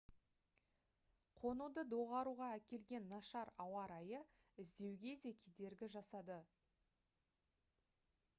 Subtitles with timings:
[1.41, 4.23] қонуды доғаруға әкелген нашар ауа райы
[4.65, 6.41] іздеуге де кедергі жасады